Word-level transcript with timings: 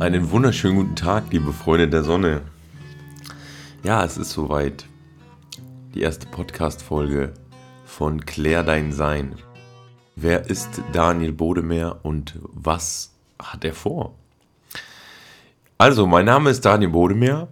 Einen 0.00 0.30
wunderschönen 0.30 0.76
guten 0.76 0.94
Tag, 0.94 1.32
liebe 1.32 1.52
Freunde 1.52 1.88
der 1.88 2.04
Sonne. 2.04 2.42
Ja, 3.82 4.04
es 4.04 4.16
ist 4.16 4.30
soweit. 4.30 4.86
Die 5.92 6.02
erste 6.02 6.28
Podcast-Folge 6.28 7.34
von 7.84 8.24
Klär 8.24 8.62
dein 8.62 8.92
Sein. 8.92 9.34
Wer 10.14 10.48
ist 10.48 10.82
Daniel 10.92 11.32
Bodemeer 11.32 11.98
und 12.04 12.38
was 12.42 13.12
hat 13.42 13.64
er 13.64 13.74
vor? 13.74 14.14
Also, 15.78 16.06
mein 16.06 16.26
Name 16.26 16.50
ist 16.50 16.64
Daniel 16.64 16.90
Bodemeer. 16.90 17.48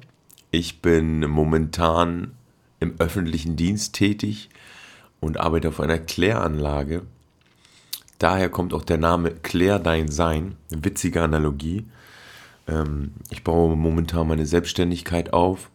Ich 0.53 0.81
bin 0.81 1.29
momentan 1.29 2.31
im 2.79 2.95
öffentlichen 3.01 3.57
Dienst 3.57 3.97
tätig 3.97 4.51
und 5.19 5.41
arbeite 5.41 5.67
auf 5.67 5.81
einer 5.81 5.99
Kläranlage. 5.99 7.03
Daher 8.21 8.51
kommt 8.51 8.73
auch 8.73 8.85
der 8.85 8.99
Name 8.99 9.33
Klär 9.33 9.81
dein 9.81 10.07
Sein. 10.07 10.55
Witzige 10.71 11.23
Analogie. 11.23 11.87
Ähm, 12.67 13.15
ich 13.31 13.45
baue 13.45 13.77
momentan 13.77 14.29
meine 14.29 14.47
Selbstständigkeit 14.47 15.33
auf 15.33 15.71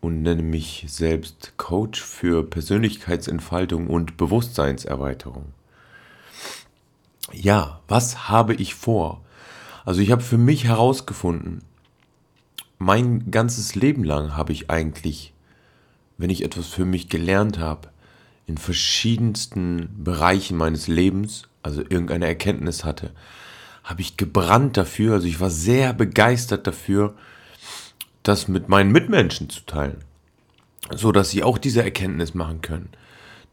und 0.00 0.22
nenne 0.22 0.42
mich 0.42 0.86
selbst 0.88 1.54
Coach 1.56 2.02
für 2.02 2.42
Persönlichkeitsentfaltung 2.42 3.86
und 3.88 4.16
Bewusstseinserweiterung. 4.16 5.52
Ja, 7.32 7.80
was 7.86 8.28
habe 8.28 8.54
ich 8.54 8.74
vor? 8.74 9.20
Also 9.84 10.00
ich 10.00 10.10
habe 10.10 10.22
für 10.22 10.38
mich 10.38 10.64
herausgefunden, 10.64 11.62
mein 12.78 13.30
ganzes 13.30 13.74
Leben 13.74 14.04
lang 14.04 14.36
habe 14.36 14.52
ich 14.52 14.70
eigentlich, 14.70 15.34
wenn 16.16 16.30
ich 16.30 16.42
etwas 16.42 16.68
für 16.68 16.86
mich 16.86 17.08
gelernt 17.08 17.58
habe, 17.58 17.90
in 18.46 18.56
verschiedensten 18.56 20.02
Bereichen 20.02 20.56
meines 20.56 20.88
Lebens, 20.88 21.48
also 21.62 21.82
irgendeine 21.82 22.26
Erkenntnis 22.26 22.84
hatte, 22.84 23.12
habe 23.90 24.00
ich 24.02 24.16
gebrannt 24.16 24.76
dafür, 24.76 25.14
also 25.14 25.26
ich 25.26 25.40
war 25.40 25.50
sehr 25.50 25.92
begeistert 25.92 26.64
dafür, 26.66 27.14
das 28.22 28.46
mit 28.46 28.68
meinen 28.68 28.92
Mitmenschen 28.92 29.50
zu 29.50 29.66
teilen, 29.66 30.04
so 30.94 31.10
dass 31.10 31.30
sie 31.30 31.42
auch 31.42 31.58
diese 31.58 31.82
Erkenntnis 31.82 32.32
machen 32.32 32.62
können. 32.62 32.90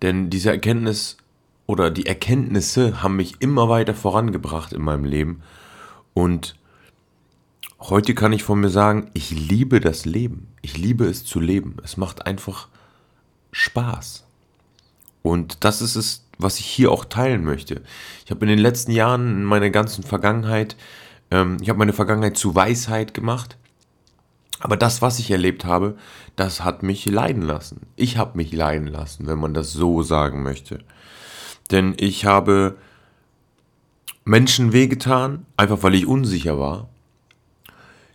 Denn 0.04 0.30
diese 0.30 0.52
Erkenntnis 0.52 1.18
oder 1.66 1.90
die 1.90 2.06
Erkenntnisse 2.06 3.02
haben 3.02 3.16
mich 3.16 3.42
immer 3.42 3.68
weiter 3.68 3.96
vorangebracht 3.96 4.74
in 4.74 4.84
meinem 4.84 5.06
Leben 5.06 5.42
und 6.14 6.56
heute 7.80 8.14
kann 8.14 8.32
ich 8.32 8.44
von 8.44 8.60
mir 8.60 8.70
sagen, 8.70 9.10
ich 9.14 9.32
liebe 9.32 9.80
das 9.80 10.06
Leben. 10.06 10.50
Ich 10.62 10.78
liebe 10.78 11.06
es 11.06 11.26
zu 11.26 11.40
leben. 11.40 11.78
Es 11.84 11.98
macht 11.98 12.28
einfach 12.28 12.68
Spaß. 13.52 14.24
Und 15.24 15.64
das 15.64 15.82
ist 15.82 15.96
es, 15.96 16.27
was 16.38 16.60
ich 16.60 16.66
hier 16.66 16.92
auch 16.92 17.06
teilen 17.06 17.44
möchte. 17.44 17.82
Ich 18.26 18.32
habe 18.32 18.46
in 18.46 18.50
den 18.50 18.60
letzten 18.60 18.92
Jahren 18.92 19.28
in 19.28 19.44
meiner 19.44 19.70
ganzen 19.70 20.04
Vergangenheit, 20.04 20.76
ähm, 21.32 21.58
ich 21.62 21.70
habe 21.70 21.80
meine 21.80 21.94
Vergangenheit 21.94 22.38
zu 22.38 22.56
Weisheit 22.56 23.14
gemacht. 23.14 23.58
Aber 24.60 24.76
das, 24.76 25.02
was 25.02 25.20
ich 25.20 25.30
erlebt 25.30 25.66
habe, 25.66 25.98
das 26.36 26.64
hat 26.64 26.82
mich 26.82 27.06
leiden 27.06 27.44
lassen. 27.44 27.88
Ich 27.96 28.18
habe 28.18 28.38
mich 28.38 28.52
leiden 28.52 28.88
lassen, 28.88 29.28
wenn 29.28 29.38
man 29.38 29.54
das 29.54 29.72
so 29.72 30.02
sagen 30.02 30.42
möchte. 30.42 30.80
Denn 31.70 31.94
ich 31.98 32.26
habe 32.26 32.78
Menschen 34.26 34.74
wehgetan, 34.74 35.46
einfach 35.58 35.84
weil 35.84 35.96
ich 35.96 36.08
unsicher 36.08 36.60
war. 36.60 36.90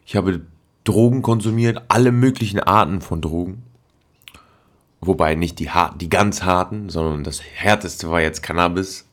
Ich 0.04 0.16
habe 0.16 0.42
Drogen 0.84 1.22
konsumiert, 1.22 1.82
alle 1.88 2.12
möglichen 2.12 2.60
Arten 2.60 3.00
von 3.00 3.20
Drogen. 3.20 3.62
Wobei 5.02 5.34
nicht 5.34 5.58
die, 5.58 5.70
hart, 5.70 6.00
die 6.00 6.08
ganz 6.08 6.42
harten, 6.44 6.88
sondern 6.88 7.24
das 7.24 7.42
härteste 7.42 8.08
war 8.08 8.20
jetzt 8.20 8.42
Cannabis. 8.42 9.06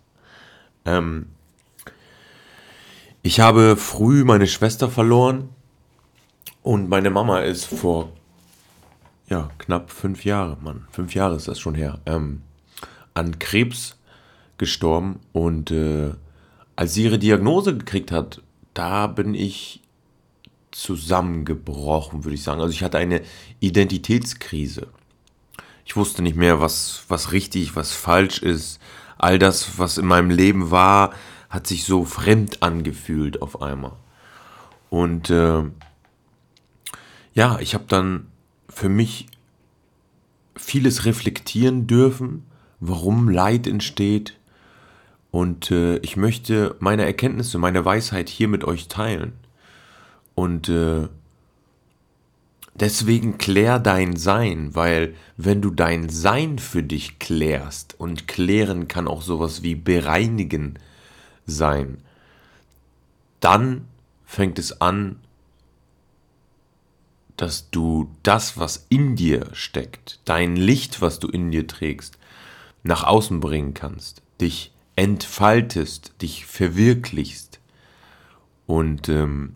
Ähm 0.86 1.26
ich 3.24 3.40
habe 3.42 3.76
früh 3.76 4.24
meine 4.24 4.48
Schwester 4.48 4.90
verloren 4.90 5.50
und 6.62 6.88
meine 6.88 7.10
Mama 7.10 7.40
ist 7.40 7.66
vor 7.66 8.14
ja, 9.30 9.50
knapp 9.58 9.92
fünf 9.92 10.26
Jahren, 10.26 10.64
Mann, 10.64 10.88
fünf 10.92 11.14
Jahre 11.14 11.36
ist 11.36 11.48
das 11.48 11.60
schon 11.60 11.76
her, 11.76 12.00
ähm, 12.06 12.42
an 13.14 13.38
Krebs 13.40 13.98
gestorben. 14.58 15.20
Und 15.34 15.72
äh, 15.72 16.12
als 16.76 16.94
sie 16.94 17.04
ihre 17.04 17.20
Diagnose 17.20 17.78
gekriegt 17.78 18.12
hat, 18.12 18.42
da 18.74 19.08
bin 19.08 19.34
ich 19.34 19.82
zusammengebrochen, 20.72 22.24
würde 22.24 22.36
ich 22.36 22.44
sagen. 22.44 22.62
Also 22.62 22.74
ich 22.74 22.84
hatte 22.84 22.98
eine 22.98 23.22
Identitätskrise. 23.60 24.88
Ich 25.90 25.96
wusste 25.96 26.22
nicht 26.22 26.36
mehr, 26.36 26.62
was, 26.62 27.04
was 27.08 27.32
richtig, 27.32 27.76
was 27.76 27.94
falsch 27.94 28.44
ist. 28.44 28.80
All 29.18 29.40
das, 29.40 29.80
was 29.80 29.98
in 29.98 30.06
meinem 30.06 30.30
Leben 30.30 30.70
war, 30.70 31.16
hat 31.50 31.66
sich 31.66 31.84
so 31.84 32.06
fremd 32.06 32.62
angefühlt 32.62 33.42
auf 33.42 33.64
einmal. 33.64 33.94
Und 34.92 35.32
äh, 35.32 35.64
ja, 37.34 37.58
ich 37.60 37.74
habe 37.74 37.86
dann 37.88 38.28
für 38.70 38.88
mich 38.88 39.26
vieles 40.56 41.06
reflektieren 41.06 41.88
dürfen, 41.88 42.46
warum 42.80 43.28
Leid 43.28 43.66
entsteht. 43.66 44.38
Und 45.32 45.72
äh, 45.72 45.98
ich 45.98 46.16
möchte 46.16 46.76
meine 46.78 47.04
Erkenntnisse, 47.04 47.58
meine 47.58 47.84
Weisheit 47.84 48.30
hier 48.30 48.48
mit 48.48 48.64
euch 48.64 48.90
teilen. 48.90 49.34
Und 50.36 50.70
äh, 50.70 51.08
Deswegen 52.80 53.38
klär 53.38 53.78
dein 53.80 54.16
Sein, 54.16 54.74
weil 54.74 55.16
wenn 55.36 55.62
du 55.62 55.70
dein 55.70 56.08
Sein 56.08 56.60
für 56.60 56.82
dich 56.82 57.20
klärst 57.20 58.00
und 58.00 58.28
klären 58.28 58.88
kann 58.88 59.08
auch 59.08 59.22
sowas 59.22 59.64
wie 59.64 59.76
bereinigen 59.76 60.80
sein, 61.46 61.98
dann 63.42 63.86
fängt 64.26 64.60
es 64.60 64.80
an, 64.80 65.20
dass 67.36 67.70
du 67.70 68.14
das, 68.24 68.58
was 68.58 68.86
in 68.90 69.16
dir 69.16 69.48
steckt, 69.54 70.20
dein 70.26 70.56
Licht, 70.56 71.02
was 71.02 71.20
du 71.20 71.28
in 71.28 71.52
dir 71.52 71.68
trägst, 71.68 72.18
nach 72.84 73.04
außen 73.04 73.40
bringen 73.40 73.74
kannst, 73.74 74.22
dich 74.40 74.74
entfaltest, 74.96 76.22
dich 76.22 76.46
verwirklichst. 76.46 77.60
Und 78.68 79.10
ähm, 79.10 79.56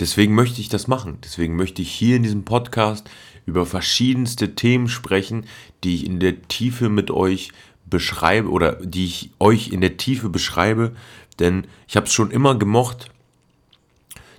Deswegen 0.00 0.34
möchte 0.34 0.60
ich 0.60 0.68
das 0.68 0.88
machen. 0.88 1.18
Deswegen 1.22 1.56
möchte 1.56 1.82
ich 1.82 1.92
hier 1.92 2.16
in 2.16 2.24
diesem 2.24 2.44
Podcast 2.44 3.08
über 3.46 3.66
verschiedenste 3.66 4.54
Themen 4.54 4.88
sprechen, 4.88 5.46
die 5.84 5.94
ich 5.94 6.06
in 6.06 6.18
der 6.18 6.42
Tiefe 6.42 6.88
mit 6.88 7.10
euch 7.10 7.52
beschreibe 7.86 8.50
oder 8.50 8.72
die 8.76 9.04
ich 9.04 9.30
euch 9.38 9.68
in 9.68 9.80
der 9.80 9.96
Tiefe 9.96 10.28
beschreibe. 10.28 10.96
Denn 11.38 11.66
ich 11.86 11.96
habe 11.96 12.06
es 12.06 12.12
schon 12.12 12.30
immer 12.30 12.56
gemocht 12.56 13.10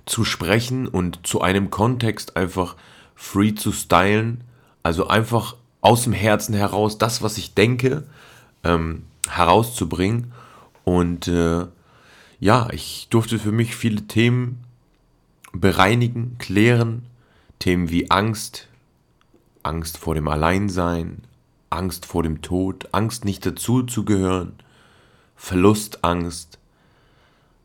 zu 0.04 0.24
sprechen 0.24 0.86
und 0.86 1.26
zu 1.26 1.40
einem 1.40 1.70
Kontext 1.70 2.36
einfach 2.36 2.76
free 3.14 3.54
zu 3.54 3.72
stylen. 3.72 4.44
Also 4.82 5.08
einfach 5.08 5.56
aus 5.80 6.04
dem 6.04 6.12
Herzen 6.12 6.54
heraus 6.54 6.98
das, 6.98 7.22
was 7.22 7.38
ich 7.38 7.54
denke, 7.54 8.04
ähm, 8.62 9.04
herauszubringen. 9.28 10.32
Und 10.84 11.28
äh, 11.28 11.66
ja, 12.40 12.68
ich 12.72 13.08
durfte 13.10 13.38
für 13.38 13.52
mich 13.52 13.74
viele 13.74 14.02
Themen 14.06 14.62
bereinigen, 15.60 16.36
klären. 16.38 17.02
Themen 17.58 17.90
wie 17.90 18.10
Angst, 18.10 18.68
Angst 19.62 19.98
vor 19.98 20.14
dem 20.14 20.28
Alleinsein, 20.28 21.22
Angst 21.70 22.06
vor 22.06 22.22
dem 22.22 22.42
Tod, 22.42 22.88
Angst 22.92 23.24
nicht 23.24 23.44
dazu 23.46 23.82
zu 23.82 24.04
gehören, 24.04 24.52
Verlustangst. 25.36 26.58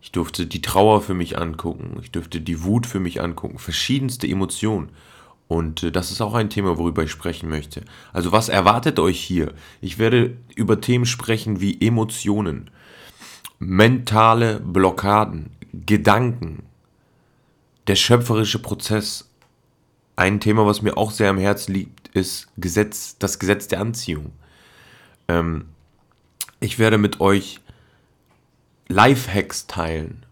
Ich 0.02 0.12
durfte 0.12 0.48
die 0.48 0.62
Trauer 0.62 1.02
für 1.02 1.14
mich 1.14 1.38
angucken, 1.38 2.00
ich 2.02 2.12
durfte 2.12 2.42
die 2.42 2.64
Wut 2.64 2.88
für 2.88 3.00
mich 3.00 3.22
angucken, 3.22 3.60
verschiedenste 3.60 4.28
Emotionen. 4.28 4.90
Und 5.48 5.84
äh, 5.84 5.92
das 5.92 6.12
ist 6.12 6.22
auch 6.22 6.34
ein 6.34 6.50
Thema, 6.50 6.78
worüber 6.78 7.04
ich 7.04 7.12
sprechen 7.12 7.50
möchte. 7.50 7.84
Also 8.14 8.32
was 8.32 8.50
erwartet 8.50 9.00
euch 9.00 9.20
hier? 9.20 9.54
Ich 9.82 10.00
werde 10.00 10.38
über 10.56 10.82
Themen 10.82 11.06
sprechen 11.06 11.60
wie 11.62 11.80
Emotionen, 11.86 12.72
mentale 13.60 14.60
Blockaden, 14.62 15.52
Gedanken, 15.74 16.64
der 17.88 17.96
schöpferische 17.96 18.60
Prozess. 18.60 19.30
Ein 20.16 20.40
Thema, 20.40 20.66
was 20.66 20.82
mir 20.82 20.98
auch 20.98 21.12
sehr 21.12 21.30
am 21.30 21.38
Herzen 21.38 21.74
liegt, 21.74 22.10
ist 22.10 22.48
Gesetz, 22.58 23.18
das 23.18 23.40
Gesetz 23.40 23.68
der 23.68 23.80
Anziehung. 23.80 24.34
Ähm, 25.28 25.66
ich 26.60 26.78
werde 26.78 26.98
mit 26.98 27.20
euch 27.20 27.60
Lifehacks 28.88 29.68
teilen, 29.68 30.26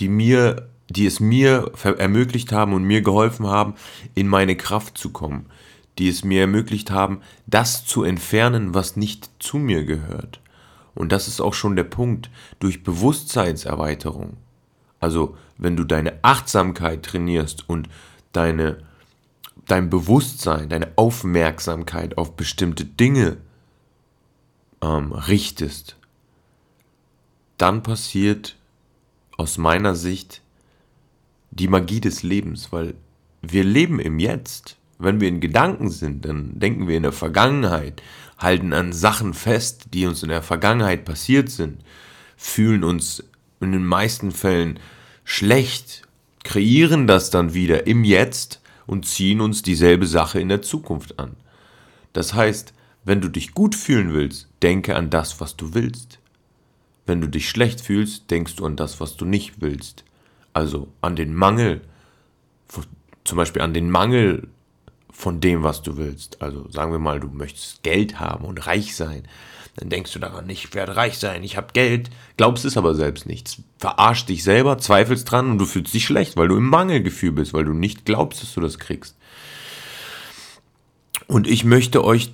die 0.00 0.08
mir, 0.08 0.68
die 0.88 1.06
es 1.06 1.20
mir 1.20 1.72
ermöglicht 1.98 2.50
haben 2.52 2.72
und 2.72 2.84
mir 2.84 3.02
geholfen 3.02 3.46
haben, 3.46 3.74
in 4.14 4.26
meine 4.26 4.56
Kraft 4.56 4.98
zu 4.98 5.10
kommen, 5.10 5.46
die 5.98 6.08
es 6.08 6.24
mir 6.24 6.40
ermöglicht 6.40 6.90
haben, 6.90 7.20
das 7.46 7.84
zu 7.84 8.02
entfernen, 8.02 8.74
was 8.74 8.96
nicht 8.96 9.30
zu 9.38 9.58
mir 9.58 9.84
gehört. 9.84 10.40
Und 10.94 11.12
das 11.12 11.28
ist 11.28 11.40
auch 11.40 11.54
schon 11.54 11.76
der 11.76 11.84
Punkt 11.84 12.30
durch 12.58 12.82
Bewusstseinserweiterung. 12.82 14.38
Also 14.98 15.36
wenn 15.58 15.76
du 15.76 15.84
deine 15.84 16.18
Achtsamkeit 16.22 17.02
trainierst 17.04 17.68
und 17.68 17.88
deine, 18.32 18.78
dein 19.66 19.90
Bewusstsein, 19.90 20.68
deine 20.68 20.92
Aufmerksamkeit 20.96 22.18
auf 22.18 22.36
bestimmte 22.36 22.84
Dinge 22.84 23.38
ähm, 24.82 25.12
richtest, 25.12 25.96
dann 27.58 27.82
passiert 27.82 28.56
aus 29.36 29.58
meiner 29.58 29.94
Sicht 29.94 30.42
die 31.50 31.68
Magie 31.68 32.00
des 32.00 32.22
Lebens, 32.22 32.72
weil 32.72 32.94
wir 33.42 33.64
leben 33.64 33.98
im 34.00 34.18
Jetzt. 34.18 34.76
Wenn 34.98 35.20
wir 35.20 35.28
in 35.28 35.40
Gedanken 35.40 35.90
sind, 35.90 36.24
dann 36.24 36.58
denken 36.58 36.88
wir 36.88 36.96
in 36.96 37.02
der 37.02 37.12
Vergangenheit, 37.12 38.02
halten 38.38 38.72
an 38.72 38.94
Sachen 38.94 39.34
fest, 39.34 39.88
die 39.92 40.06
uns 40.06 40.22
in 40.22 40.30
der 40.30 40.42
Vergangenheit 40.42 41.04
passiert 41.04 41.50
sind, 41.50 41.82
fühlen 42.36 42.82
uns 42.82 43.22
in 43.60 43.72
den 43.72 43.84
meisten 43.84 44.32
Fällen 44.32 44.78
schlecht, 45.26 46.02
kreieren 46.44 47.06
das 47.06 47.28
dann 47.30 47.52
wieder 47.52 47.86
im 47.86 48.04
Jetzt 48.04 48.62
und 48.86 49.04
ziehen 49.04 49.42
uns 49.42 49.60
dieselbe 49.60 50.06
Sache 50.06 50.40
in 50.40 50.48
der 50.48 50.62
Zukunft 50.62 51.18
an. 51.18 51.36
Das 52.14 52.32
heißt, 52.32 52.72
wenn 53.04 53.20
du 53.20 53.28
dich 53.28 53.52
gut 53.52 53.74
fühlen 53.74 54.14
willst, 54.14 54.48
denke 54.62 54.96
an 54.96 55.10
das, 55.10 55.40
was 55.40 55.56
du 55.56 55.74
willst. 55.74 56.20
Wenn 57.04 57.20
du 57.20 57.26
dich 57.26 57.48
schlecht 57.50 57.80
fühlst, 57.80 58.30
denkst 58.30 58.54
du 58.56 58.64
an 58.64 58.76
das, 58.76 59.00
was 59.00 59.16
du 59.16 59.24
nicht 59.24 59.60
willst. 59.60 60.04
Also 60.52 60.88
an 61.02 61.16
den 61.16 61.34
Mangel, 61.34 61.82
zum 63.24 63.36
Beispiel 63.36 63.62
an 63.62 63.74
den 63.74 63.90
Mangel 63.90 64.48
von 65.10 65.40
dem, 65.40 65.64
was 65.64 65.82
du 65.82 65.96
willst. 65.96 66.40
Also 66.40 66.70
sagen 66.70 66.92
wir 66.92 67.00
mal, 67.00 67.18
du 67.18 67.28
möchtest 67.28 67.82
Geld 67.82 68.20
haben 68.20 68.44
und 68.44 68.66
reich 68.66 68.94
sein. 68.94 69.24
Dann 69.76 69.90
denkst 69.90 70.12
du 70.12 70.18
daran, 70.18 70.48
ich 70.48 70.72
werde 70.74 70.96
reich 70.96 71.18
sein, 71.18 71.44
ich 71.44 71.56
habe 71.56 71.68
Geld, 71.74 72.10
glaubst 72.38 72.64
es 72.64 72.78
aber 72.78 72.94
selbst 72.94 73.26
nicht. 73.26 73.58
Verarsch 73.78 74.24
dich 74.24 74.42
selber, 74.42 74.78
zweifelst 74.78 75.30
dran 75.30 75.50
und 75.50 75.58
du 75.58 75.66
fühlst 75.66 75.92
dich 75.92 76.06
schlecht, 76.06 76.36
weil 76.36 76.48
du 76.48 76.56
im 76.56 76.68
Mangelgefühl 76.68 77.32
bist, 77.32 77.52
weil 77.52 77.64
du 77.64 77.74
nicht 77.74 78.06
glaubst, 78.06 78.42
dass 78.42 78.54
du 78.54 78.60
das 78.60 78.78
kriegst. 78.78 79.16
Und 81.26 81.46
ich 81.46 81.64
möchte 81.64 82.04
euch 82.04 82.32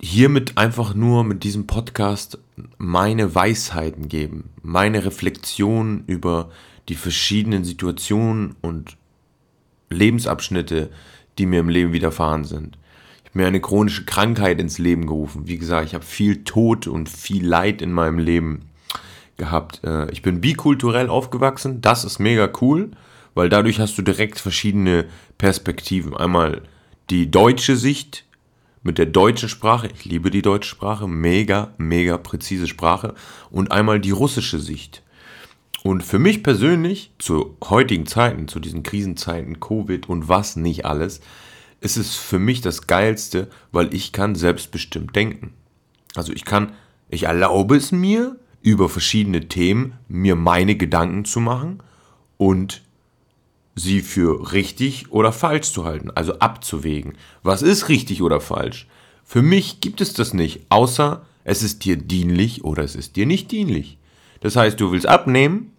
hiermit 0.00 0.56
einfach 0.56 0.94
nur 0.94 1.24
mit 1.24 1.42
diesem 1.44 1.66
Podcast 1.66 2.38
meine 2.78 3.34
Weisheiten 3.34 4.08
geben, 4.08 4.50
meine 4.62 5.04
Reflexion 5.04 6.04
über 6.06 6.50
die 6.88 6.94
verschiedenen 6.94 7.64
Situationen 7.64 8.56
und 8.62 8.96
Lebensabschnitte, 9.90 10.90
die 11.38 11.46
mir 11.46 11.60
im 11.60 11.68
Leben 11.68 11.92
widerfahren 11.92 12.44
sind. 12.44 12.78
Mir 13.32 13.46
eine 13.46 13.60
chronische 13.60 14.04
Krankheit 14.04 14.60
ins 14.60 14.78
Leben 14.78 15.06
gerufen. 15.06 15.46
Wie 15.46 15.58
gesagt, 15.58 15.86
ich 15.86 15.94
habe 15.94 16.04
viel 16.04 16.44
Tod 16.44 16.86
und 16.86 17.08
viel 17.08 17.46
Leid 17.46 17.80
in 17.80 17.92
meinem 17.92 18.18
Leben 18.18 18.70
gehabt. 19.36 19.82
Äh, 19.84 20.10
ich 20.10 20.22
bin 20.22 20.40
bikulturell 20.40 21.08
aufgewachsen. 21.08 21.80
Das 21.80 22.04
ist 22.04 22.18
mega 22.18 22.50
cool, 22.60 22.90
weil 23.34 23.48
dadurch 23.48 23.80
hast 23.80 23.96
du 23.98 24.02
direkt 24.02 24.38
verschiedene 24.38 25.06
Perspektiven. 25.38 26.16
Einmal 26.16 26.62
die 27.08 27.30
deutsche 27.30 27.76
Sicht 27.76 28.24
mit 28.82 28.98
der 28.98 29.06
deutschen 29.06 29.48
Sprache. 29.48 29.88
Ich 29.94 30.04
liebe 30.04 30.30
die 30.30 30.42
deutsche 30.42 30.70
Sprache. 30.70 31.08
Mega, 31.08 31.72
mega 31.78 32.18
präzise 32.18 32.66
Sprache. 32.66 33.14
Und 33.50 33.72
einmal 33.72 34.00
die 34.00 34.10
russische 34.10 34.58
Sicht. 34.58 35.02
Und 35.82 36.02
für 36.02 36.18
mich 36.18 36.42
persönlich, 36.42 37.10
zu 37.18 37.56
heutigen 37.64 38.06
Zeiten, 38.06 38.48
zu 38.48 38.60
diesen 38.60 38.82
Krisenzeiten, 38.82 39.60
Covid 39.60 40.08
und 40.08 40.28
was 40.28 40.56
nicht 40.56 40.84
alles, 40.84 41.20
ist 41.80 41.96
es 41.96 42.16
für 42.16 42.38
mich 42.38 42.60
das 42.60 42.86
Geilste, 42.86 43.48
weil 43.72 43.94
ich 43.94 44.12
kann 44.12 44.34
selbstbestimmt 44.34 45.14
denken. 45.16 45.54
Also 46.14 46.32
ich 46.32 46.44
kann, 46.44 46.72
ich 47.08 47.24
erlaube 47.24 47.76
es 47.76 47.92
mir, 47.92 48.36
über 48.62 48.88
verschiedene 48.88 49.48
Themen 49.48 49.94
mir 50.08 50.36
meine 50.36 50.76
Gedanken 50.76 51.24
zu 51.24 51.40
machen 51.40 51.82
und 52.36 52.82
sie 53.74 54.00
für 54.00 54.52
richtig 54.52 55.10
oder 55.10 55.32
falsch 55.32 55.72
zu 55.72 55.84
halten, 55.84 56.10
also 56.10 56.38
abzuwägen. 56.38 57.14
Was 57.42 57.62
ist 57.62 57.88
richtig 57.88 58.22
oder 58.22 58.40
falsch? 58.40 58.86
Für 59.24 59.42
mich 59.42 59.80
gibt 59.80 60.00
es 60.00 60.12
das 60.12 60.34
nicht, 60.34 60.66
außer 60.68 61.24
es 61.44 61.62
ist 61.62 61.84
dir 61.84 61.96
dienlich 61.96 62.64
oder 62.64 62.84
es 62.84 62.94
ist 62.94 63.16
dir 63.16 63.26
nicht 63.26 63.50
dienlich. 63.50 63.96
Das 64.40 64.56
heißt, 64.56 64.78
du 64.80 64.92
willst 64.92 65.06
abnehmen, 65.06 65.72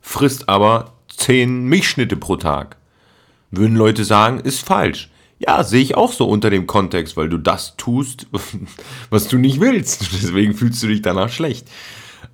frisst 0.00 0.48
aber 0.48 0.94
10 1.16 1.64
Milchschnitte 1.64 2.16
pro 2.16 2.36
Tag. 2.36 2.76
Würden 3.50 3.76
Leute 3.76 4.04
sagen, 4.04 4.40
ist 4.40 4.60
falsch. 4.60 5.09
Ja, 5.40 5.64
sehe 5.64 5.80
ich 5.80 5.96
auch 5.96 6.12
so 6.12 6.28
unter 6.28 6.50
dem 6.50 6.66
Kontext, 6.66 7.16
weil 7.16 7.30
du 7.30 7.38
das 7.38 7.76
tust, 7.76 8.26
was 9.10 9.26
du 9.26 9.38
nicht 9.38 9.58
willst. 9.58 10.02
Deswegen 10.12 10.54
fühlst 10.54 10.82
du 10.82 10.86
dich 10.86 11.00
danach 11.00 11.30
schlecht. 11.30 11.66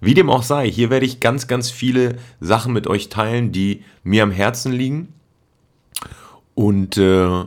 Wie 0.00 0.14
dem 0.14 0.28
auch 0.28 0.42
sei, 0.42 0.68
hier 0.70 0.90
werde 0.90 1.06
ich 1.06 1.20
ganz, 1.20 1.46
ganz 1.46 1.70
viele 1.70 2.18
Sachen 2.40 2.72
mit 2.72 2.86
euch 2.86 3.08
teilen, 3.08 3.52
die 3.52 3.84
mir 4.02 4.24
am 4.24 4.32
Herzen 4.32 4.72
liegen. 4.72 5.14
Und 6.54 6.96
äh, 6.96 7.44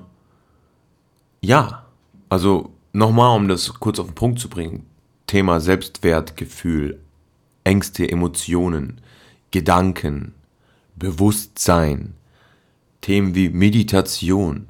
ja, 1.41 1.85
also 2.29 2.71
nochmal, 2.94 3.35
um 3.35 3.50
das 3.50 3.73
kurz 3.79 4.00
auf 4.00 4.07
den 4.07 4.15
Punkt 4.15 4.39
zu 4.39 4.50
bringen. 4.50 4.85
Thema 5.27 5.59
Selbstwertgefühl, 5.59 7.00
Ängste, 7.63 8.09
Emotionen, 8.09 9.01
Gedanken, 9.51 10.33
Bewusstsein, 10.95 12.13
Themen 13.01 13.35
wie 13.35 13.50
Meditation. 13.50 14.67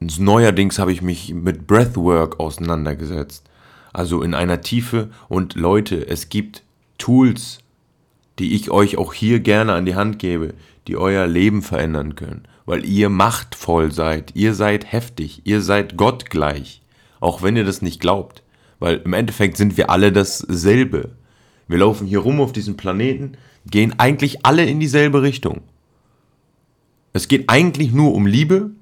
Neuerdings 0.00 0.78
habe 0.78 0.92
ich 0.92 1.02
mich 1.02 1.32
mit 1.32 1.66
Breathwork 1.66 2.38
auseinandergesetzt. 2.38 3.48
Also 3.92 4.22
in 4.22 4.34
einer 4.34 4.60
Tiefe. 4.60 5.10
Und 5.28 5.54
Leute, 5.54 6.06
es 6.06 6.28
gibt 6.28 6.62
Tools, 6.98 7.60
die 8.38 8.54
ich 8.54 8.70
euch 8.70 8.98
auch 8.98 9.14
hier 9.14 9.40
gerne 9.40 9.72
an 9.72 9.86
die 9.86 9.94
Hand 9.94 10.18
gebe, 10.18 10.54
die 10.86 10.96
euer 10.96 11.26
Leben 11.26 11.62
verändern 11.62 12.14
können. 12.14 12.46
Weil 12.66 12.84
ihr 12.84 13.08
machtvoll 13.08 13.92
seid, 13.92 14.34
ihr 14.34 14.54
seid 14.54 14.92
heftig, 14.92 15.42
ihr 15.44 15.62
seid 15.62 15.96
gottgleich. 15.96 16.82
Auch 17.20 17.42
wenn 17.42 17.56
ihr 17.56 17.64
das 17.64 17.80
nicht 17.80 18.00
glaubt. 18.00 18.42
Weil 18.78 18.98
im 18.98 19.14
Endeffekt 19.14 19.56
sind 19.56 19.76
wir 19.76 19.88
alle 19.88 20.12
dasselbe. 20.12 21.12
Wir 21.68 21.78
laufen 21.78 22.06
hier 22.06 22.18
rum 22.18 22.40
auf 22.40 22.52
diesem 22.52 22.76
Planeten, 22.76 23.32
gehen 23.68 23.98
eigentlich 23.98 24.44
alle 24.44 24.66
in 24.66 24.78
dieselbe 24.78 25.22
Richtung. 25.22 25.62
Es 27.12 27.28
geht 27.28 27.48
eigentlich 27.48 27.92
nur 27.92 28.14
um 28.14 28.26
Liebe 28.26 28.72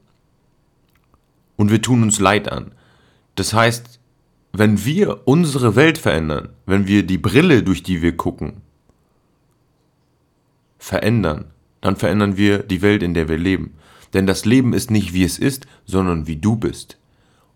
und 1.56 1.70
wir 1.70 1.82
tun 1.82 2.02
uns 2.02 2.20
Leid 2.20 2.50
an. 2.50 2.72
Das 3.34 3.52
heißt, 3.52 4.00
wenn 4.52 4.84
wir 4.84 5.26
unsere 5.26 5.74
Welt 5.74 5.98
verändern, 5.98 6.50
wenn 6.66 6.86
wir 6.86 7.04
die 7.04 7.18
Brille, 7.18 7.62
durch 7.62 7.82
die 7.82 8.02
wir 8.02 8.16
gucken, 8.16 8.62
verändern, 10.78 11.46
dann 11.80 11.96
verändern 11.96 12.36
wir 12.36 12.58
die 12.58 12.82
Welt, 12.82 13.02
in 13.02 13.14
der 13.14 13.28
wir 13.28 13.38
leben. 13.38 13.74
Denn 14.12 14.26
das 14.26 14.44
Leben 14.44 14.72
ist 14.72 14.90
nicht 14.90 15.12
wie 15.12 15.24
es 15.24 15.38
ist, 15.38 15.66
sondern 15.84 16.26
wie 16.26 16.36
du 16.36 16.56
bist. 16.56 16.98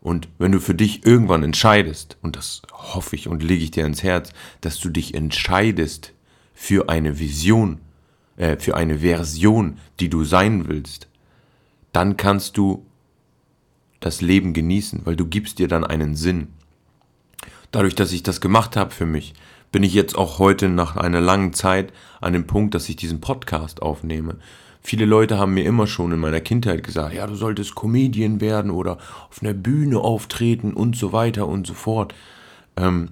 Und 0.01 0.29
wenn 0.39 0.53
du 0.53 0.61
für 0.61 0.75
dich 0.75 1.07
irgendwann 1.07 1.43
entscheidest, 1.45 2.19
und 2.23 2.37
das 2.37 2.63
hoffe 2.73 3.15
ich 3.15 3.29
und 3.29 3.43
lege 3.43 3.63
ich 3.63 3.71
dir 3.71 3.85
ans 3.85 4.03
Herz, 4.03 4.33
dass 4.61 4.81
du 4.81 4.89
dich 4.91 5.15
entscheidest 5.15 6.15
für 6.55 6.89
eine 6.89 7.19
Vision, 7.19 7.81
äh, 8.37 8.57
für 8.57 8.77
eine 8.77 9.01
Version, 9.01 9.79
die 10.01 10.09
du 10.09 10.25
sein 10.25 10.69
willst, 10.69 11.09
dann 11.93 12.17
kannst 12.17 12.57
du 12.57 12.85
das 14.01 14.21
Leben 14.21 14.53
genießen, 14.53 15.03
weil 15.05 15.17
du 15.17 15.27
gibst 15.27 15.59
dir 15.59 15.69
dann 15.69 15.85
einen 15.85 16.15
Sinn. 16.15 16.49
Dadurch, 17.71 17.95
dass 17.95 18.13
ich 18.13 18.23
das 18.23 18.41
gemacht 18.41 18.77
habe 18.77 18.91
für 18.91 19.07
mich, 19.07 19.35
bin 19.73 19.83
ich 19.83 19.93
jetzt 19.93 20.17
auch 20.17 20.39
heute 20.39 20.69
nach 20.69 20.97
einer 20.97 21.21
langen 21.21 21.53
Zeit 21.53 21.93
an 22.21 22.33
dem 22.33 22.47
Punkt, 22.47 22.75
dass 22.75 22.89
ich 22.89 22.97
diesen 22.97 23.21
Podcast 23.21 23.83
aufnehme. 23.83 24.37
Viele 24.81 25.05
Leute 25.05 25.39
haben 25.39 25.55
mir 25.55 25.65
immer 25.65 25.87
schon 25.87 26.13
in 26.13 26.21
meiner 26.21 26.41
Kindheit 26.41 26.83
gesagt, 26.83 27.15
ja, 27.15 27.27
du 27.27 27.35
solltest 27.35 27.75
Comedian 27.75 28.41
werden 28.41 28.71
oder 28.71 28.99
auf 29.29 29.43
einer 29.43 29.53
Bühne 29.53 29.99
auftreten 29.99 30.73
und 30.73 30.97
so 30.97 31.13
weiter 31.13 31.47
und 31.47 31.67
so 31.67 31.75
fort. 31.75 32.15
Ähm, 32.77 33.11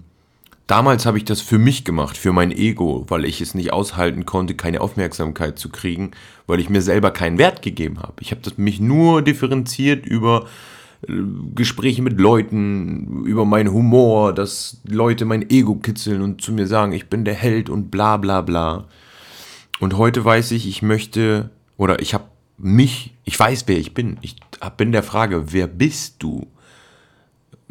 damals 0.66 1.06
habe 1.06 1.18
ich 1.18 1.24
das 1.24 1.40
für 1.40 1.58
mich 1.58 1.84
gemacht, 1.84 2.16
für 2.16 2.32
mein 2.32 2.50
Ego, 2.50 3.04
weil 3.08 3.24
ich 3.24 3.40
es 3.40 3.54
nicht 3.54 3.72
aushalten 3.72 4.26
konnte, 4.26 4.54
keine 4.54 4.80
Aufmerksamkeit 4.80 5.58
zu 5.58 5.68
kriegen, 5.68 6.10
weil 6.46 6.60
ich 6.60 6.68
mir 6.68 6.82
selber 6.82 7.10
keinen 7.10 7.38
Wert 7.38 7.62
gegeben 7.62 8.00
habe. 8.00 8.14
Ich 8.20 8.30
habe 8.30 8.40
mich 8.56 8.80
nur 8.80 9.22
differenziert 9.22 10.06
über 10.06 10.46
äh, 11.08 11.12
Gespräche 11.54 12.02
mit 12.02 12.18
Leuten, 12.18 13.24
über 13.24 13.44
meinen 13.44 13.72
Humor, 13.72 14.32
dass 14.32 14.80
Leute 14.84 15.24
mein 15.24 15.48
Ego 15.50 15.76
kitzeln 15.76 16.22
und 16.22 16.42
zu 16.42 16.52
mir 16.52 16.66
sagen, 16.66 16.92
ich 16.92 17.08
bin 17.08 17.24
der 17.24 17.34
Held 17.34 17.70
und 17.70 17.90
bla 17.90 18.16
bla 18.16 18.40
bla. 18.40 18.86
Und 19.78 19.96
heute 19.96 20.24
weiß 20.24 20.52
ich, 20.52 20.66
ich 20.66 20.82
möchte 20.82 21.50
oder 21.76 22.00
ich 22.00 22.14
habe 22.14 22.24
mich, 22.58 23.14
ich 23.24 23.38
weiß, 23.38 23.64
wer 23.66 23.76
ich 23.76 23.92
bin. 23.94 24.16
Ich 24.22 24.36
bin 24.76 24.92
der 24.92 25.02
Frage, 25.02 25.52
wer 25.52 25.66
bist 25.66 26.22
du? 26.22 26.46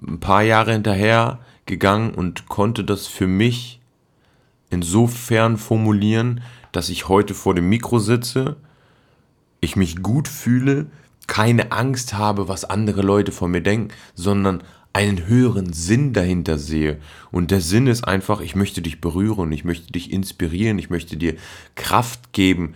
Ein 0.06 0.20
paar 0.20 0.44
Jahre 0.44 0.74
hinterher 0.74 1.40
gegangen 1.66 2.14
und 2.14 2.48
konnte 2.48 2.84
das 2.84 3.08
für 3.08 3.28
mich 3.28 3.80
insofern 4.70 5.58
formulieren, 5.58 6.42
dass 6.72 6.90
ich 6.90 7.08
heute 7.08 7.34
vor 7.34 7.56
dem 7.56 7.70
Mikro 7.70 8.00
sitze, 8.00 8.58
ich 9.62 9.76
mich 9.76 10.02
gut 10.04 10.28
fühle, 10.28 10.88
keine 11.28 11.72
Angst 11.72 12.14
habe, 12.14 12.48
was 12.48 12.66
andere 12.66 13.02
Leute 13.02 13.32
von 13.32 13.52
mir 13.52 13.62
denken, 13.62 13.94
sondern 14.14 14.64
einen 14.94 15.26
höheren 15.28 15.74
Sinn 15.74 16.14
dahinter 16.14 16.58
sehe. 16.58 17.00
Und 17.32 17.52
der 17.52 17.62
Sinn 17.62 17.88
ist 17.88 18.08
einfach, 18.08 18.40
ich 18.40 18.56
möchte 18.56 18.82
dich 18.82 19.02
berühren, 19.02 19.52
ich 19.52 19.66
möchte 19.66 19.92
dich 19.92 20.12
inspirieren, 20.12 20.80
ich 20.80 20.90
möchte 20.90 21.18
dir 21.18 21.36
Kraft 21.76 22.32
geben, 22.32 22.76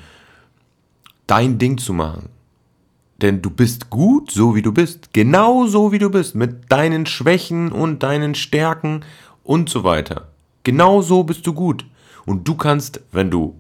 dein 1.28 1.60
Ding 1.60 1.78
zu 1.78 1.94
machen. 1.94 2.30
Denn 3.22 3.42
du 3.42 3.50
bist 3.50 3.90
gut, 3.90 4.32
so 4.32 4.56
wie 4.56 4.62
du 4.62 4.72
bist. 4.72 5.14
Genau 5.14 5.68
so 5.68 5.92
wie 5.92 6.00
du 6.00 6.10
bist. 6.10 6.36
Mit 6.36 6.72
deinen 6.72 7.06
Schwächen 7.06 7.72
und 7.72 8.04
deinen 8.04 8.36
Stärken 8.36 9.04
und 9.44 9.70
so 9.70 9.84
weiter. 9.84 10.30
Genau 10.64 11.02
so 11.02 11.24
bist 11.24 11.46
du 11.46 11.54
gut. 11.54 11.86
Und 12.26 12.48
du 12.48 12.56
kannst, 12.56 13.02
wenn 13.12 13.30
du 13.30 13.56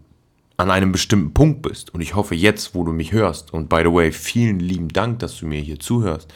an 0.57 0.71
einem 0.71 0.91
bestimmten 0.91 1.33
Punkt 1.33 1.61
bist, 1.61 1.93
und 1.93 2.01
ich 2.01 2.15
hoffe 2.15 2.35
jetzt, 2.35 2.75
wo 2.75 2.83
du 2.83 2.91
mich 2.91 3.11
hörst, 3.11 3.53
und 3.53 3.69
by 3.69 3.81
the 3.83 3.93
way, 3.93 4.11
vielen 4.11 4.59
lieben 4.59 4.89
Dank, 4.89 5.19
dass 5.19 5.37
du 5.39 5.47
mir 5.47 5.61
hier 5.61 5.79
zuhörst, 5.79 6.33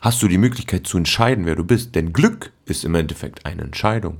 hast 0.00 0.22
du 0.22 0.28
die 0.28 0.38
Möglichkeit 0.38 0.86
zu 0.86 0.98
entscheiden, 0.98 1.46
wer 1.46 1.56
du 1.56 1.64
bist. 1.64 1.94
Denn 1.94 2.12
Glück 2.12 2.52
ist 2.66 2.84
im 2.84 2.94
Endeffekt 2.94 3.46
eine 3.46 3.62
Entscheidung. 3.62 4.18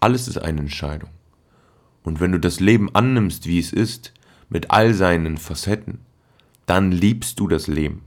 Alles 0.00 0.28
ist 0.28 0.38
eine 0.38 0.60
Entscheidung. 0.60 1.10
Und 2.02 2.20
wenn 2.20 2.32
du 2.32 2.40
das 2.40 2.60
Leben 2.60 2.94
annimmst, 2.94 3.46
wie 3.46 3.58
es 3.58 3.72
ist, 3.72 4.14
mit 4.48 4.70
all 4.70 4.94
seinen 4.94 5.36
Facetten, 5.36 6.00
dann 6.70 6.92
liebst 6.92 7.40
du 7.40 7.48
das 7.48 7.66
Leben. 7.66 8.02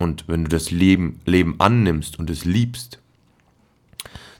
Und 0.00 0.24
wenn 0.26 0.42
du 0.42 0.48
das 0.48 0.72
Leben, 0.72 1.20
Leben 1.26 1.54
annimmst 1.60 2.18
und 2.18 2.28
es 2.28 2.44
liebst, 2.44 2.98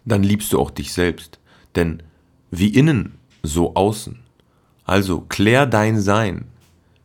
dann 0.04 0.24
liebst 0.24 0.52
du 0.52 0.58
auch 0.58 0.72
dich 0.72 0.92
selbst. 0.92 1.38
Denn 1.76 2.02
wie 2.50 2.66
innen, 2.66 3.12
so 3.44 3.76
außen. 3.76 4.18
Also 4.84 5.20
klär 5.20 5.66
dein 5.66 6.00
Sein, 6.00 6.46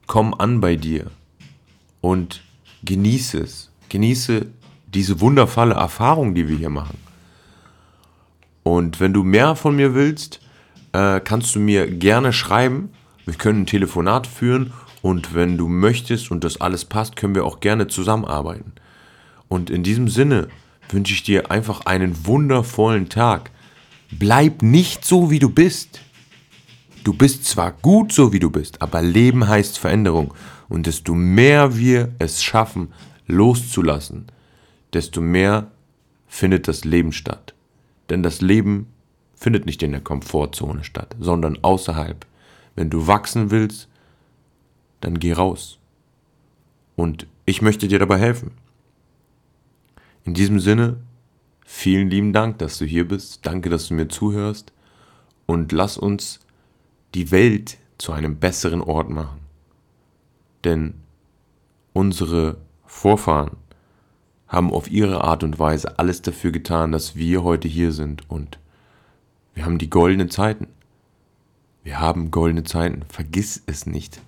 komm 0.07 0.33
an 0.33 0.59
bei 0.59 0.75
dir 0.75 1.11
und 2.01 2.41
genieße 2.83 3.37
es. 3.37 3.69
Genieße 3.89 4.47
diese 4.87 5.21
wundervolle 5.21 5.75
Erfahrung, 5.75 6.33
die 6.33 6.47
wir 6.47 6.57
hier 6.57 6.71
machen. 6.71 6.97
Und 8.63 8.99
wenn 8.99 9.13
du 9.13 9.21
mehr 9.21 9.55
von 9.55 9.75
mir 9.75 9.93
willst, 9.93 10.39
äh, 10.93 11.19
kannst 11.19 11.53
du 11.53 11.59
mir 11.59 11.85
gerne 11.91 12.33
schreiben. 12.33 12.89
Wir 13.27 13.35
können 13.35 13.61
ein 13.61 13.67
Telefonat 13.67 14.25
führen 14.25 14.73
und 15.01 15.33
wenn 15.33 15.57
du 15.57 15.67
möchtest 15.67 16.31
und 16.31 16.43
das 16.43 16.61
alles 16.61 16.85
passt, 16.85 17.15
können 17.15 17.35
wir 17.35 17.45
auch 17.45 17.59
gerne 17.59 17.87
zusammenarbeiten. 17.87 18.73
Und 19.47 19.69
in 19.69 19.83
diesem 19.83 20.07
Sinne 20.07 20.47
wünsche 20.89 21.13
ich 21.13 21.23
dir 21.23 21.51
einfach 21.51 21.85
einen 21.85 22.25
wundervollen 22.25 23.09
Tag. 23.09 23.51
Bleib 24.11 24.61
nicht 24.61 25.05
so, 25.05 25.31
wie 25.31 25.39
du 25.39 25.49
bist. 25.49 26.01
Du 27.03 27.13
bist 27.13 27.45
zwar 27.45 27.71
gut 27.71 28.13
so, 28.13 28.31
wie 28.31 28.39
du 28.39 28.51
bist, 28.51 28.81
aber 28.81 29.01
Leben 29.01 29.47
heißt 29.47 29.79
Veränderung. 29.79 30.33
Und 30.69 30.85
desto 30.85 31.15
mehr 31.15 31.75
wir 31.75 32.13
es 32.19 32.43
schaffen, 32.43 32.93
loszulassen, 33.27 34.27
desto 34.93 35.19
mehr 35.19 35.71
findet 36.27 36.67
das 36.67 36.85
Leben 36.85 37.11
statt. 37.11 37.53
Denn 38.09 38.21
das 38.23 38.41
Leben 38.41 38.87
findet 39.35 39.65
nicht 39.65 39.81
in 39.81 39.91
der 39.91 40.01
Komfortzone 40.01 40.83
statt, 40.83 41.15
sondern 41.19 41.57
außerhalb. 41.61 42.25
Wenn 42.75 42.89
du 42.89 43.07
wachsen 43.07 43.49
willst, 43.51 43.89
dann 45.01 45.19
geh 45.19 45.33
raus. 45.33 45.79
Und 46.95 47.27
ich 47.45 47.61
möchte 47.61 47.87
dir 47.87 47.99
dabei 47.99 48.17
helfen. 48.17 48.51
In 50.23 50.33
diesem 50.33 50.59
Sinne, 50.59 50.97
vielen 51.65 52.09
lieben 52.09 52.31
Dank, 52.33 52.59
dass 52.59 52.77
du 52.77 52.85
hier 52.85 53.07
bist. 53.07 53.45
Danke, 53.45 53.69
dass 53.69 53.87
du 53.87 53.95
mir 53.95 54.07
zuhörst. 54.07 54.71
Und 55.45 55.71
lass 55.71 55.97
uns 55.97 56.39
die 57.13 57.31
Welt 57.31 57.77
zu 57.97 58.13
einem 58.13 58.37
besseren 58.37 58.81
Ort 58.81 59.09
machen. 59.09 59.39
Denn 60.63 60.93
unsere 61.93 62.57
Vorfahren 62.85 63.57
haben 64.47 64.71
auf 64.71 64.91
ihre 64.91 65.23
Art 65.23 65.43
und 65.43 65.59
Weise 65.59 65.97
alles 65.97 66.21
dafür 66.21 66.51
getan, 66.51 66.91
dass 66.91 67.15
wir 67.15 67.43
heute 67.43 67.67
hier 67.67 67.91
sind 67.91 68.29
und 68.29 68.59
wir 69.53 69.65
haben 69.65 69.77
die 69.77 69.89
goldenen 69.89 70.29
Zeiten. 70.29 70.67
Wir 71.83 71.99
haben 71.99 72.31
goldene 72.31 72.63
Zeiten. 72.63 73.03
Vergiss 73.09 73.63
es 73.65 73.85
nicht. 73.85 74.21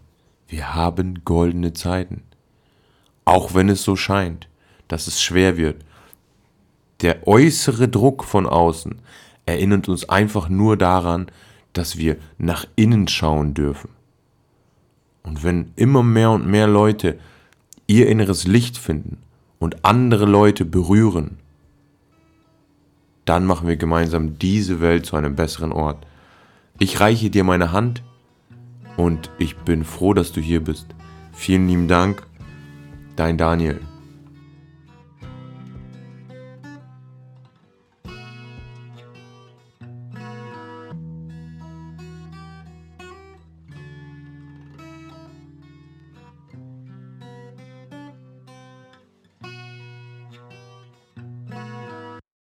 Wir 0.53 0.75
haben 0.75 1.25
goldene 1.25 1.73
Zeiten. 1.73 2.21
Auch 3.25 3.55
wenn 3.55 3.69
es 3.69 3.81
so 3.81 3.95
scheint, 3.95 4.47
dass 4.87 5.07
es 5.07 5.19
schwer 5.19 5.57
wird. 5.57 5.83
Der 7.01 7.27
äußere 7.27 7.87
Druck 7.87 8.23
von 8.23 8.45
außen 8.45 9.01
erinnert 9.47 9.89
uns 9.89 10.07
einfach 10.09 10.49
nur 10.49 10.77
daran, 10.77 11.25
dass 11.73 11.97
wir 11.97 12.17
nach 12.37 12.67
innen 12.75 13.07
schauen 13.07 13.55
dürfen. 13.55 13.89
Und 15.23 15.43
wenn 15.43 15.71
immer 15.75 16.03
mehr 16.03 16.29
und 16.29 16.45
mehr 16.45 16.67
Leute 16.67 17.17
ihr 17.87 18.07
inneres 18.07 18.45
Licht 18.45 18.77
finden 18.77 19.17
und 19.57 19.83
andere 19.83 20.25
Leute 20.25 20.65
berühren, 20.65 21.39
dann 23.25 23.47
machen 23.47 23.67
wir 23.67 23.77
gemeinsam 23.77 24.37
diese 24.37 24.81
Welt 24.81 25.07
zu 25.07 25.15
einem 25.15 25.35
besseren 25.35 25.71
Ort. 25.71 26.05
Ich 26.77 26.99
reiche 26.99 27.31
dir 27.31 27.43
meine 27.43 27.71
Hand 27.71 28.03
und 28.97 29.29
ich 29.37 29.55
bin 29.57 29.83
froh, 29.83 30.13
dass 30.13 30.31
du 30.31 30.41
hier 30.41 30.63
bist. 30.63 30.87
Vielen 31.33 31.67
lieben 31.67 31.87
Dank, 31.87 32.25
dein 33.15 33.37
Daniel. 33.37 33.79